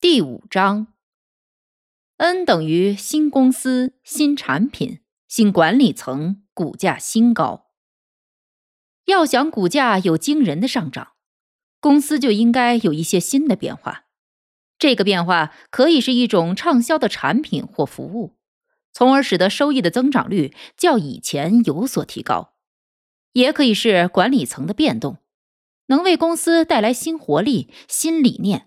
[0.00, 0.86] 第五章
[2.18, 7.66] ，N 等于新公司、新产品、新管理层股价新高。
[9.06, 11.14] 要想股价有惊人的上涨，
[11.80, 14.04] 公司就应该有一些新的变化。
[14.78, 18.38] 这个变化可以是一种畅销的产品或服务，
[18.92, 22.54] 从而使得收益的增长率较以前有所提高；
[23.32, 25.18] 也可以是管理层的变动，
[25.86, 28.66] 能为公司带来新活力、新理念。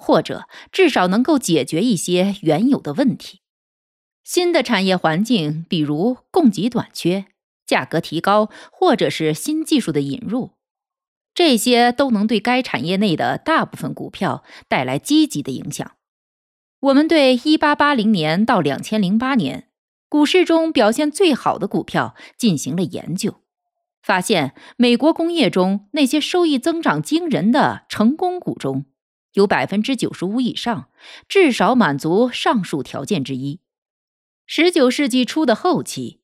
[0.00, 3.42] 或者至少能够解决一些原有的问题。
[4.24, 7.26] 新的产业环境，比如供给短缺、
[7.66, 10.52] 价格提高，或者是新技术的引入，
[11.34, 15.92] 这些都能对该产业内的大部分股票带来积极的影响。
[16.80, 19.68] 我们对1880年到2008年
[20.08, 23.42] 股市中表现最好的股票进行了研究，
[24.02, 28.86] 发现美国工业中那些收益增长惊人的成功股中。
[29.34, 30.88] 有百分之九十五以上，
[31.28, 33.60] 至少满足上述条件之一。
[34.46, 36.20] 十九世纪初的后期，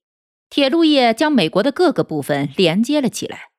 [0.51, 3.51] 铁路业将美国的各个部分连接了起来，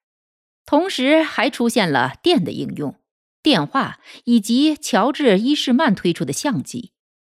[0.65, 2.99] 同时还出现了电的应用、
[3.41, 6.91] 电话以及乔治·伊士曼推出的相机。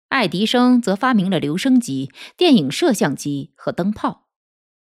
[0.08, 4.30] 爱迪生则发明了留声机、电影摄像机和灯泡。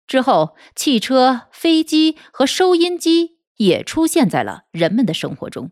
[0.08, 5.70] 之后，汽车、飞机和收音机也出现在了人们的生活中。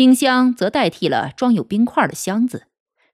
[0.00, 2.68] 冰箱则代替了装有冰块的箱子，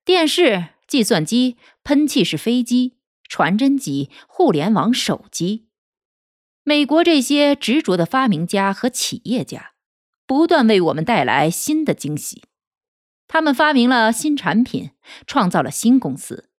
[0.05, 2.95] 电视、计算机、喷气式飞机、
[3.29, 5.67] 传真机、互联网手机。
[6.63, 9.73] 美国这些执着的发明家和企业家，
[10.29, 12.45] 不断为我们带来新的惊喜。
[13.27, 14.93] 他们发明了新产品，
[15.27, 16.51] 创造了新公司，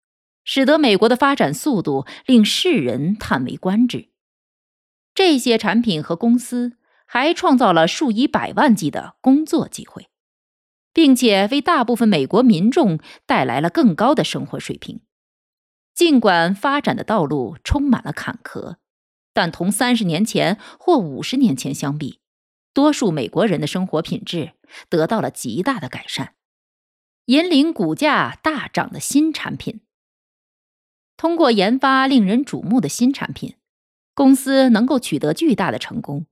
[0.44, 4.10] 使得美国的发展速度令世人叹为观止。
[5.16, 6.74] 这些产品和公司
[7.06, 10.10] 还创造了数以百万计的工作机会。
[10.97, 15.02] 并且为大部分美国民众带来了更高的生活水平。
[15.94, 18.78] 尽管发展的道路充满了坎坷，
[19.31, 22.19] 但同三十年前或五十年前相比，
[22.74, 24.53] 多数美国人的生活品质
[24.90, 26.34] 得到了极大的改善，
[27.25, 29.81] 引领股价大涨的新产品。
[31.16, 33.53] 通过研发令人瞩目的新产品，
[34.16, 36.25] 公司能够取得巨大的成功。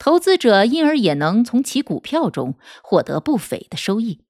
[0.00, 4.24] 投资者因而也能从其股票中获得不菲的收益。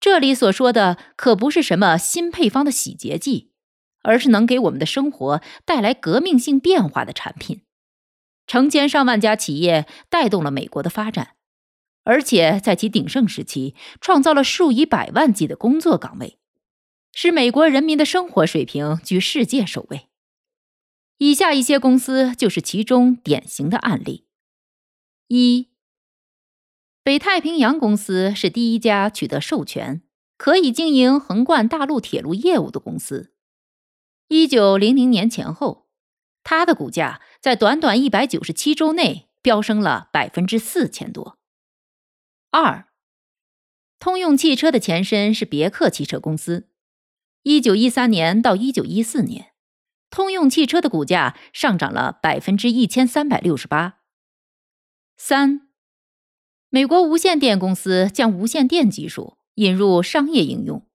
[0.00, 3.50] 这里所说的可不是什么新配方的洗洁剂，
[4.02, 7.62] 而是能给我们的生活带来革命性变化的产品。
[8.46, 11.34] 成千上万家企业带动了美国的发展，
[12.04, 16.38] 而且在其鼎盛时期创造了数以百万计的工作岗位，
[17.12, 20.08] 使美国人民的生活水平居世界首位。
[21.16, 24.27] 以下一些公司就是其中典型的案例。
[25.28, 25.68] 一，
[27.02, 30.02] 北太平洋公司是第一家取得授权
[30.38, 33.34] 可以经营横贯大陆铁路业务的公司。
[34.28, 35.86] 一九零零年前后，
[36.42, 41.38] 它的股价在短短一百九十七周内飙升了百分之四千多。
[42.50, 42.88] 二，
[43.98, 46.70] 通用汽车的前身是别克汽车公司。
[47.42, 49.52] 一九一三年到一九一四年，
[50.08, 53.97] 通用汽车的股价上涨了百分之一千三百六十八。
[55.20, 55.68] 三，
[56.68, 60.86] 美国无线电公司将无线电技术引入商业应用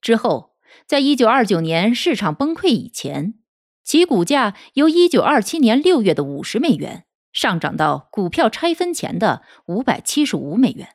[0.00, 0.54] 之后，
[0.86, 3.34] 在一九二九年市场崩溃以前，
[3.82, 10.90] 其股价由一九二七年六月的五十美元上涨到股票拆分前的五百七十五美元。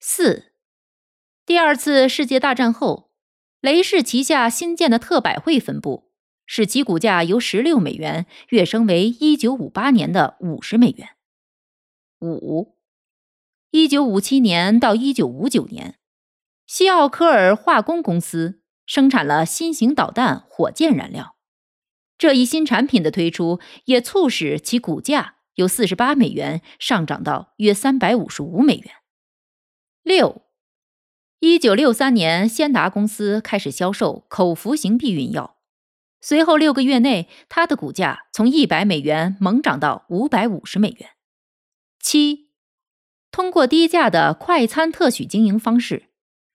[0.00, 0.52] 四，
[1.46, 3.12] 第二次世界大战后，
[3.60, 6.10] 雷士旗下新建的特百惠分部
[6.44, 11.10] 使其股价由十六美元跃升为一九五八年的五十美元。
[12.20, 12.76] 五，
[13.70, 15.98] 一九五七年到一九五九年，
[16.66, 21.36] 西奥科尔化工公司生产了新型导弹火箭燃料。
[22.16, 28.94] 这一新产品的推出，也促使其股价由四十八美元上涨到约三百五十五美元。
[30.02, 30.42] 六，
[31.38, 35.58] 一九六三年，先达公司开始销售口服型避孕药，
[36.20, 41.10] 随后六个月内，它的股价从一百美元猛涨到五百五十美元。
[42.00, 42.50] 七，
[43.30, 46.08] 通过低价的快餐特许经营方式，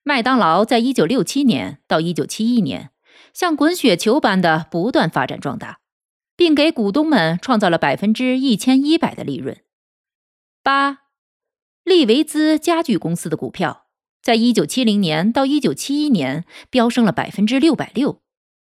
[0.04, 2.92] 麦当劳在一九六七年到一九七一年，
[3.34, 5.82] 像滚雪球般的不断发展壮大，
[6.36, 9.62] 并给股东们创造了百分之一千一百的利润。
[10.64, 11.04] 八，
[11.84, 13.88] 利维兹家具公司的股票
[14.22, 18.22] 在一九七零年到一九七一年飙升了百分之六百六，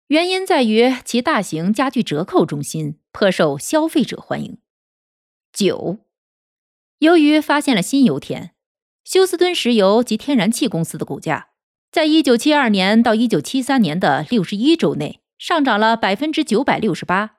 [0.08, 4.58] 原因在于其大型家具折扣中心颇受消费者欢迎。
[5.52, 6.03] 九。
[6.98, 8.52] 由于发现了新油田，
[9.04, 11.48] 休斯敦石油及天然气公司的股价，
[11.90, 17.36] 在一九七二年到一九七三年的六十一周内上涨了百分之九百六十八，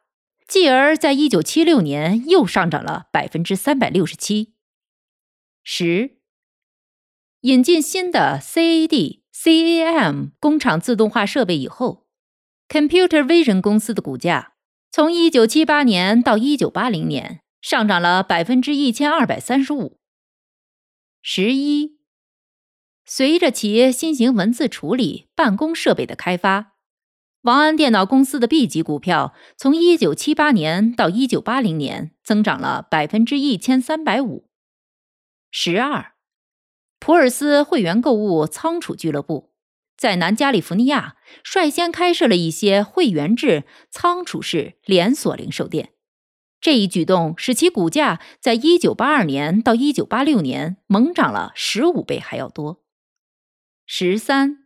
[0.48, 4.54] 继而在一九七六年又上涨了百分之三百六十七。
[5.64, 6.18] 十，
[7.42, 12.06] 引进新的 CAD、CAM 工厂自动化设备以后
[12.70, 14.54] ，Computer Vision 公司的股价
[14.92, 17.42] 从一九七八年到一九八零年。
[17.66, 19.98] 上涨了百分之一千二百三十五。
[21.24, 21.98] 十一，
[23.08, 26.74] 随着企业新型文字处理办公设备的开发，
[27.42, 34.48] 王安电脑公司的 B 级股票从一九七八年到一九八零年增长了百分之一千三百五。
[35.50, 36.14] 十二，
[37.00, 39.56] 普尔斯会员购物仓储俱乐部
[39.98, 45.94] 在南加利福尼亚率先开设了一些会员制仓储式连锁零售店。
[46.66, 52.84] 这一举动使其股价在1982年到1986年猛涨了十五倍还要多。
[53.86, 54.66] 十三，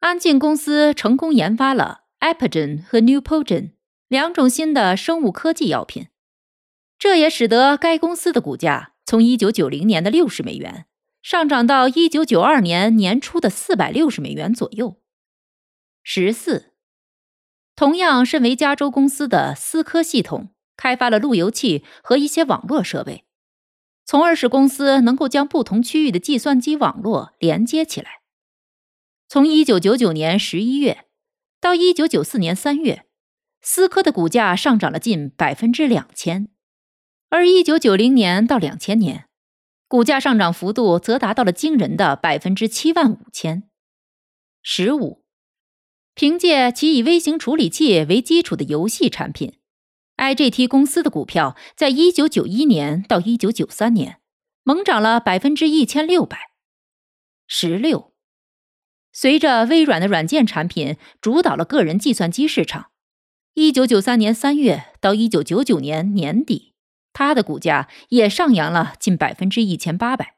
[0.00, 3.70] 安进公司成功研发了 Epigen 和 Neupogen
[4.08, 6.08] 两种新的生物科技药品，
[6.98, 10.84] 这也使得该公司的股价从1990年的六十美元
[11.22, 15.00] 上涨到1992年年初的四百六十美元左右。
[16.02, 16.74] 十四，
[17.74, 20.50] 同样身为加州公司的思科系统。
[20.80, 23.26] 开发了路由器和一些网络设备，
[24.06, 28.22] 从而使公司能够将不同区域的计算机网络连接起来。
[29.28, 31.04] 从1999年11月
[31.60, 33.04] 到1994年3月，
[33.60, 36.48] 思科的股价上涨了近百分之两千，
[37.28, 39.26] 而1990年到2000年，
[39.86, 43.64] 股价上涨幅度则达到了惊人的百分之七万五千。
[44.62, 45.22] 十五，
[46.14, 49.59] 凭借其以微型处理器为基础的游戏产品。
[50.20, 54.20] IGT 公司的股票在一九九一年到一九九三年
[54.62, 56.50] 猛涨了百分之一千六百
[57.46, 58.12] 十六。
[59.12, 62.90] 随着微软的软件产品主导了个人计算机市场，
[63.54, 66.74] 一九九三年三月到一九九九年年底，
[67.14, 70.36] 它的股价也上扬了近百分之一千八百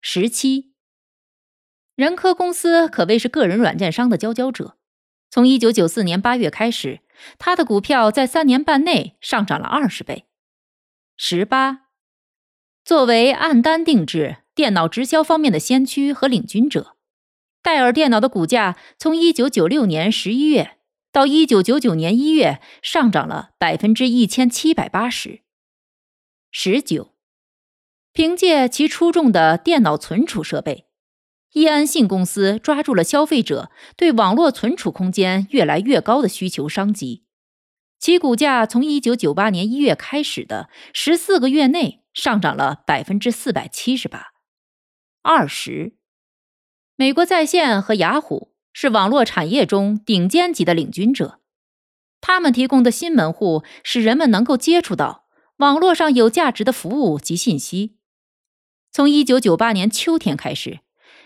[0.00, 0.72] 十七。
[1.94, 4.78] 人科公司可谓是个人软件商的佼佼者，
[5.30, 7.00] 从一九九四年八月开始。
[7.38, 10.26] 他的股票在三年半内上涨了二十倍。
[11.16, 11.88] 十八，
[12.84, 16.96] 作为按单定制电脑直销方面的先驱和领军者，
[17.62, 20.78] 戴尔电脑的股价从一九九六年十一月
[21.12, 25.42] 到一九九九年一月上涨了百分之一千七百八十。
[26.50, 27.14] 十九，
[28.12, 30.87] 凭借其出众的电脑存储设备。
[31.52, 37.24] 易安信公司抓住了消费者对网络存储空间越来越高的需求商机，
[37.98, 44.26] 其股价从一九九八年一月开始的十四个月内上涨了百分之四百七十八。
[45.22, 45.96] 二十，
[46.96, 51.40] 美国在线和雅虎是网络产业中顶尖级的领军者，
[52.20, 55.24] 他们提供的新门户使人们能够接触到
[55.56, 57.96] 网络上有价值的服务及信息。
[58.92, 60.80] 从一九九八年秋天开始。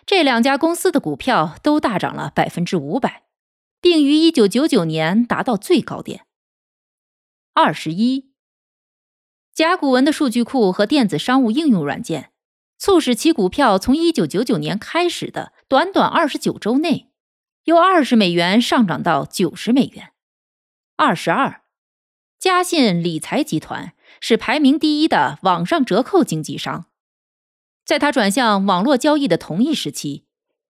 [0.04, 3.22] 这两家公司的股票都大涨了百分之五百，
[3.80, 6.26] 并于一九九九年达到最高点。
[7.54, 8.32] 二十一，
[9.54, 12.32] 甲骨文的数据库和电子商务应用软件，
[12.78, 17.10] 促使其股票从一九九九年开始的短短二十九周内，
[17.64, 20.12] 由二十美元上涨到九十美元。
[20.96, 21.62] 二十二，
[22.38, 26.86] 嘉信理财集团是排名第一的网上折扣经纪商。
[27.84, 30.24] 在他转向网络交易的同一时期，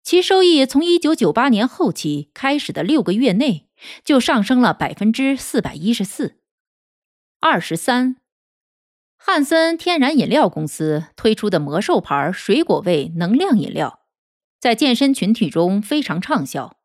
[0.03, 3.67] 其收益从一九九八年后期开始的六个月内
[4.05, 6.39] 就上升了百分之四百一十四。
[7.39, 8.17] 二十三，
[9.17, 14.01] 汉森天然饮料公司推出的魔兽牌水果味能量饮料，
[14.59, 16.77] 在健身群体中非常畅销。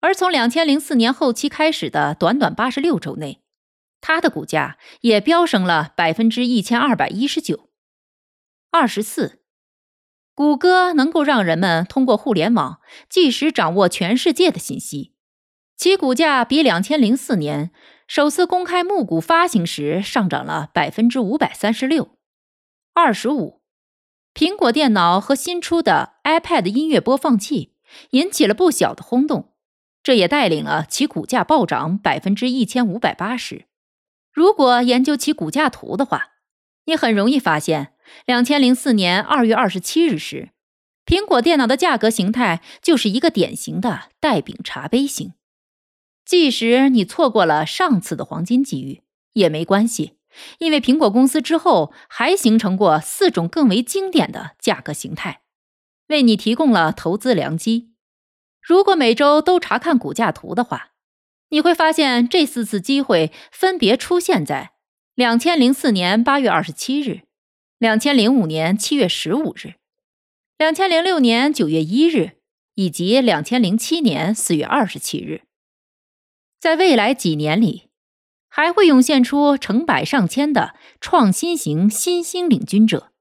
[0.00, 3.42] 而从两千零四年后期开始的短短八十六周内，
[4.00, 7.68] 它的股价也飙升了百分之一千二百一十九。
[8.70, 9.39] 二十四。
[10.40, 12.80] 谷歌能够让人们通过互联网
[13.10, 15.12] 即时掌握全世界的信息，
[15.76, 17.72] 其股价比两千零四年
[18.08, 22.16] 首次公开募股发行时上涨了百分之五百三十六。
[22.94, 23.60] 二十五，
[24.32, 27.74] 苹果电脑和新出的 iPad 音乐播放器
[28.12, 29.52] 引起了不小的轰动，
[30.02, 33.66] 这也带领了其股价暴涨百分之一千五百八十。
[34.32, 36.28] 如果研究其股价图的话，
[36.86, 37.92] 你很容易发现，
[38.26, 40.50] 两千零四年二月二十七日时，
[41.04, 45.32] 苹果电脑的价格形态就是一个典型的带柄茶杯型。
[46.24, 49.02] 即使你错过了上次的黄金机遇
[49.32, 50.16] 也没关系。
[50.58, 55.40] 因为苹果公司之后还形成过四种更为经典的价格形态，
[56.06, 57.90] 为你提供了投资良机。
[58.62, 60.92] 如果每周都查看股价图的话，
[61.48, 64.70] 你会发现这四次机会分别出现在
[65.16, 67.22] 两千零四年八月二十七日、
[67.80, 69.76] 两千零五年七月十五日、
[70.58, 72.32] 两千零六年九月一日
[72.74, 75.44] 以及两千零七年四月二十七日。
[76.60, 77.84] 在未来几年里。
[78.52, 83.12] 还会涌现出成百上千的创新型新兴领军者，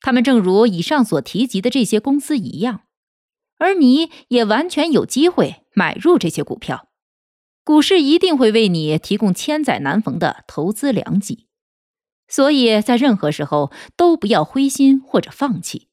[0.00, 2.84] 他们正如以上所提及的这些公司一样，
[3.58, 6.88] 而你也完全有机会买入这些股票。
[7.62, 11.47] 股市一定会为你提供千载难逢的投资良机，
[12.28, 15.88] 所以在任何时候都不要灰心或者放弃。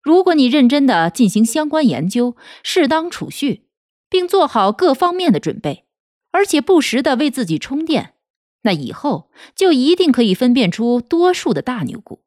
[0.00, 3.64] 如果你认真的进行相关研究，适当储蓄，
[4.08, 5.84] 并做好各方面的准备。
[6.30, 8.14] 而且不时的为自己充电，
[8.62, 12.22] 那以后就一定可以分辨出多数的大牛股。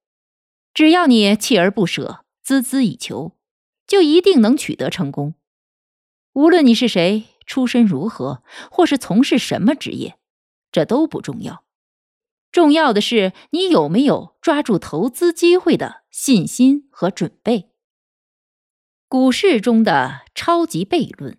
[0.74, 3.38] 只要你锲而不舍、孜孜以求，
[3.86, 5.36] 就一定能取得成功。
[6.34, 10.18] 无论你是谁、出身如何，或是从事什么职业，
[10.72, 11.64] 这都不重要。
[12.52, 17.72] 重要的是你有没有抓住投资机会的信心和准备。
[19.08, 21.38] 股市中的超级悖论，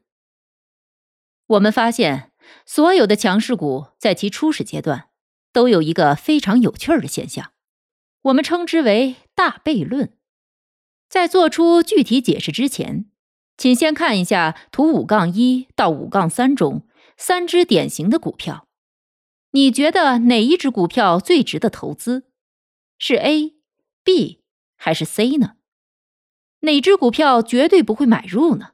[1.47, 2.31] 我们发现。
[2.67, 5.11] 所有的强势股在其初始阶段
[5.53, 7.53] 都有一个非常有趣的现象，
[8.23, 10.17] 我们称之为“大悖论”。
[11.09, 13.07] 在做出具体解释之前，
[13.57, 16.85] 请先看一下图五杠一到五杠三中
[17.17, 18.67] 三只典型的股票。
[19.55, 22.25] 你觉得哪一只股票最值得投资？
[22.99, 23.55] 是 A、
[24.03, 24.43] B
[24.77, 25.57] 还是 C 呢？
[26.61, 28.71] 哪只股票绝对不会买入呢？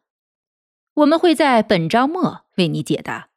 [0.94, 3.30] 我们会在本章末为你解答。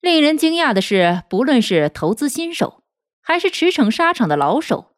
[0.00, 2.84] 令人惊讶的是，不论是投资新手，
[3.20, 4.94] 还是驰骋沙场的老手，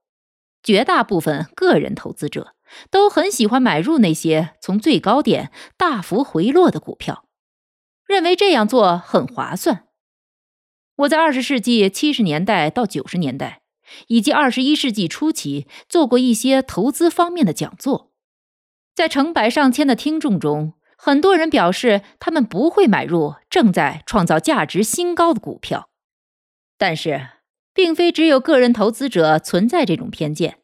[0.63, 2.55] 绝大部分个人投资者
[2.91, 7.25] 都很喜欢买入那些从最高点大幅回落的股票，
[8.07, 9.89] 认为这样做很划算。
[10.97, 13.63] 我在二十世纪七十年代到九十年代，
[14.09, 18.13] 以及二十一世纪初期做过一些投资方面的讲座，
[18.95, 20.75] 在成百上千的听众中。
[20.97, 25.89] 很多人表示，他们不会买入正在创造价值新高的股票。
[26.79, 27.29] 但是，
[27.75, 30.59] 并非只有个人投资者存在这种偏见。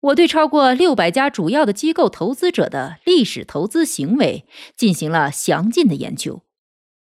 [0.00, 6.42] 我对超过六百家主要的机构投资者的历史投资行为进行了详尽的研究，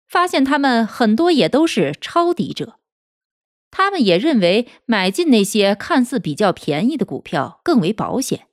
[0.08, 2.80] 发现他们很多也都是抄底者。
[3.70, 8.48] 他们也认为买进那些看似比较便宜的股票更为保险。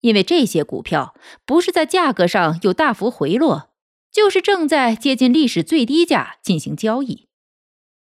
[0.00, 1.14] 因为这些股票
[1.44, 3.70] 不是在价格上有大幅回落，
[4.12, 7.26] 就是正在接近历史最低价进行交易。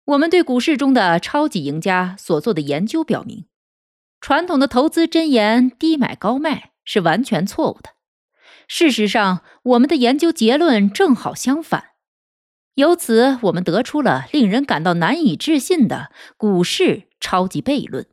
[0.04, 3.46] 我们对股市中的超级赢家所做的研究表明，
[4.20, 7.90] 传统的投资箴言“低买高卖”是完全错误的。
[8.66, 11.92] 事实上，我们的研究结论正好相反。
[12.78, 18.06] 由此，我们得出了令人感到难以置信的股市超级悖论。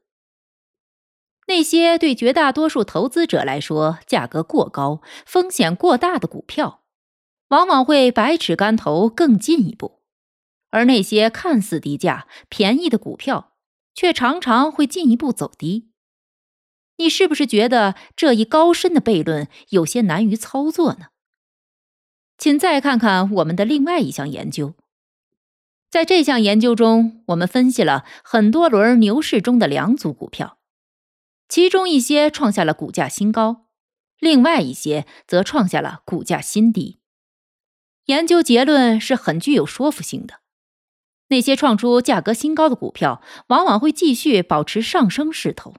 [1.46, 6.82] 那些对绝大多数投资者来说价格过高、风险过大的股票，
[7.50, 10.00] 往往会百尺竿头更进一步；
[10.72, 13.54] 而那些看似低价、便宜的股票，
[13.94, 15.92] 却常常会进一步走低。
[16.98, 21.10] 你是不是觉得这一高深的悖论有些难于操作呢？
[22.38, 24.76] 请再看看我们的另外一项研究。
[25.90, 30.58] 在这项研究中，我们分析了很多轮牛市中的两组股票。
[31.48, 33.68] 其中一些创下了股价新高，
[34.20, 37.00] 另外一些则创下了股价新低。
[38.06, 40.42] 研究结论是很具有说服性的：
[41.30, 45.76] 那些创出价格新高的股票往往会继续保持上升势头，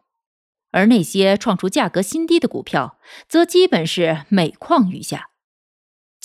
[0.71, 2.99] 而那些创出价格新低的股票
[3.29, 5.31] 则基本是每况愈下。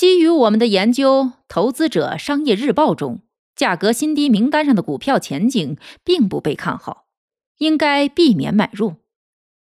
[0.01, 3.21] 基于我们的研究，《投资者商业日报》中
[3.55, 7.05] 价格新低名单上的股票前景并不被看好，
[7.59, 8.95] 应该避免买入。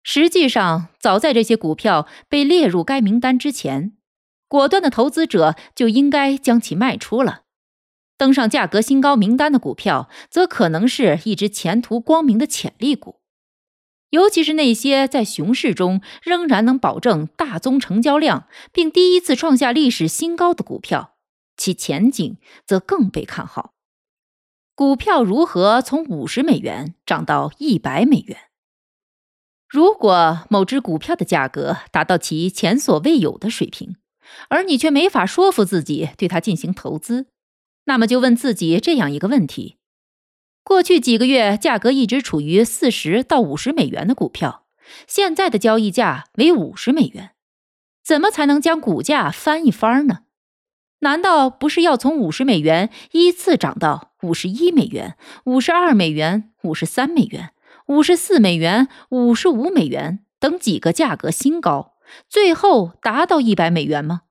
[0.02, 3.92] 实际上，早在这些股票被列入该名单之前，
[4.48, 7.42] 果断的投资者就应该将其卖出了。
[8.18, 13.20] 登上价格新高名单的股票，则可能是一只前途光明的潜力股。
[14.14, 21.16] 尤其是那些在熊市中仍然能保证大宗成交量，并第一次创下历史新高的股票，
[21.56, 23.72] 其前景则更被看好。
[24.76, 28.38] 股票如何从五十美元涨到一百美元？
[29.68, 33.96] 如果某只股票的价格达到其前所未有的水平，
[34.48, 37.26] 而你却没法说服自己对它进行投资，
[37.86, 39.78] 那么就问自己这样一个问题。
[40.64, 44.64] 过去几个月，价格一直处于四十到五十美元的股票，
[45.06, 47.32] 现在的交易价为五十美元，
[48.02, 50.20] 怎么才能将股价翻一番呢？
[51.00, 57.50] 难道不是要从五十美元依次涨到五十一美元、五十二美元、五十三美元、
[57.88, 61.92] 五十四美元、五十五美元等几个价格新高，
[62.26, 64.22] 最后达到一百美元吗？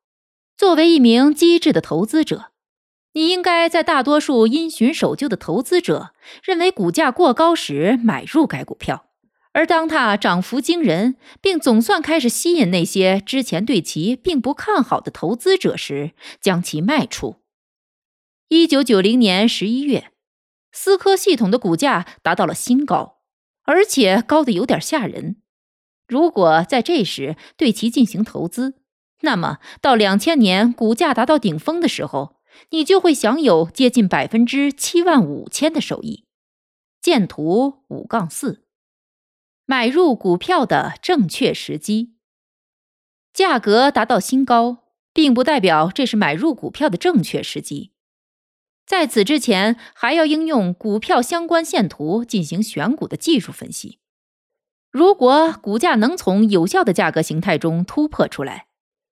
[0.57, 2.52] 作为一名机智的投资者。
[3.13, 9.05] 你应该在大多数因循守旧的投资者认为股价过高时买入该股票，
[9.51, 17.35] 而当它涨幅惊人，并总算开始吸引那些之前对其并不看好的投资者时，将其卖出。
[18.49, 20.11] 一九九零年十一月，
[20.71, 23.19] 思科系统的股价达到了新高，
[23.65, 25.35] 而且高的有点吓人。
[26.07, 28.73] 如果在这时对其进行投资，
[29.21, 32.37] 那么到两千年股价达到顶峰的时候。
[32.69, 36.25] 你就会享有接近百分之七万五千的收益。
[37.01, 38.65] 见图五杠四，
[39.65, 42.15] 买入股票的正确时机。
[43.33, 47.91] 价格达到新高，并不代表这是买入股票的正确时机。
[48.85, 53.99] 在此之前，还要应用股票相关线图进行选股的技术分析。
[54.91, 58.67] 如果股价能从有效的价格形态中突破出来，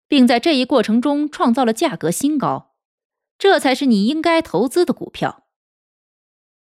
[0.07, 2.74] 并在这一过程中创造了价格新高。
[3.45, 5.45] 这才是你应该投资的股票。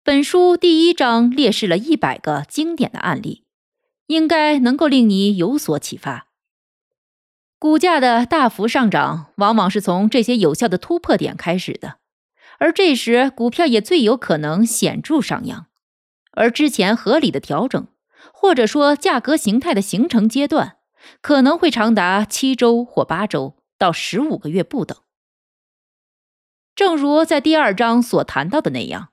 [0.02, 3.44] 本书第一章列示了一百个经典的案例，
[4.08, 6.30] 应该能够令你有所启发。
[7.58, 11.98] 股价的大幅上涨，往往是从这些有效的突破点开始的，
[12.60, 15.66] 而这时股票也最有可能显著上扬。
[16.32, 17.88] 而之前合理的调整，
[18.32, 20.78] 或者说价格形态的形成阶段，
[21.20, 24.98] 可能会长达七周或八周到十五个月不等。
[26.80, 29.10] 正如在第二章所谈到的那样，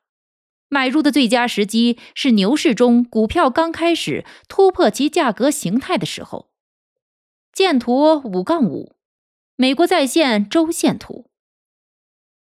[0.68, 6.48] 买入的最佳时机是牛市中股票刚开始突破其价格形态的时候。
[7.52, 8.94] 见图五杠五，
[9.56, 11.28] 美国在线周线图。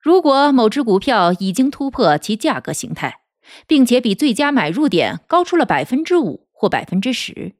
[0.01, 3.21] 如果某只股票已经突破其价格形态，
[3.67, 7.57] 并且比最佳买入点高出了百分之五或百分之十，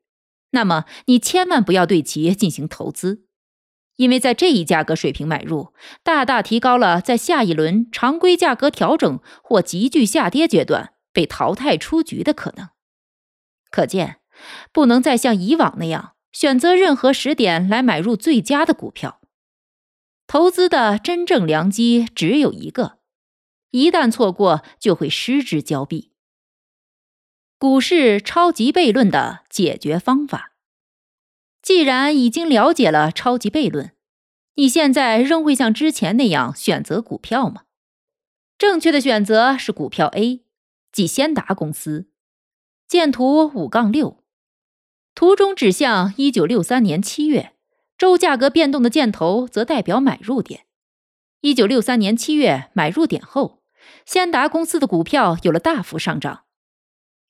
[0.53, 3.27] 那么你千万不要对其进行投资。
[4.01, 12.71] 因为在这一价格水平买入，大大提高了在下一轮常规价格调整或急剧下跌阶段被淘汰出局的可能。
[13.71, 14.21] 可见，
[14.73, 19.21] 不能再像以往那样选择任何时点来买入最佳的股票。
[20.27, 23.01] 投资的真正良机只有一个，
[23.71, 26.13] 一旦错过就会失之交臂。
[27.59, 30.50] 股市超级悖论的解决方法。
[31.71, 33.93] 既然已经了解了超级悖论，
[34.57, 37.63] 你现在仍会像之前那样选择股票吗？
[38.59, 40.43] 正确的选择是股票 A，
[40.91, 42.09] 即先达公司。
[42.89, 44.25] 见图五杠六，
[45.15, 47.53] 图中指向一九六三年七月
[47.97, 50.67] 周价格变动的箭头，则代表买入点。
[51.41, 53.63] 一九六三年七月买入点后，
[54.05, 56.47] 先达公司的股票有了大幅上涨。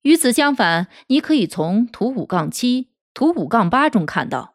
[0.00, 2.88] 与此相反，你可以从图五杠七。
[3.20, 4.54] 图五杠八中看到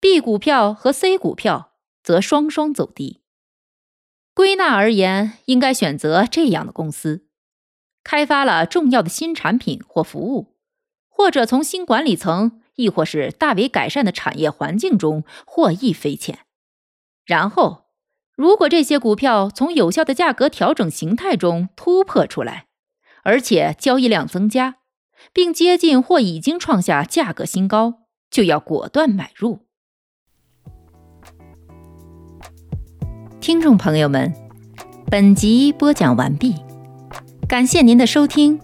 [0.00, 3.22] ，B 股票和 C 股票则双双走低。
[4.34, 7.28] 归纳而言，应该选择这样的公司：
[8.02, 10.56] 开发了重要的新产品或服务，
[11.08, 16.40] 或者从新管理层亦或是大为改善的产业环境中获益匪浅。
[17.24, 17.84] 然后，
[18.34, 22.66] 如果这些股票从有效的价格调整形态中突破出来，
[23.22, 24.78] 而且交易量增加。
[25.32, 29.60] 并接近或已经创下价格新高，就要果断买入。
[33.40, 34.32] 听众朋友们，
[35.06, 36.54] 本集播讲完毕，
[37.48, 38.60] 感谢您的收听，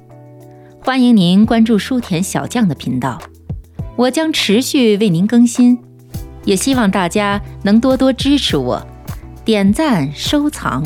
[0.81, 3.21] 欢迎您关注书田小将的频道，
[3.97, 5.77] 我将持续为您更新，
[6.45, 8.81] 也希望大家能多多支持我，
[9.45, 10.85] 点赞收藏，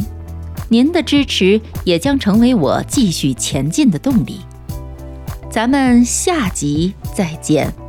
[0.70, 4.40] 您的支持也将成为我继续前进的动力。
[5.52, 7.81] 咱们下集再见。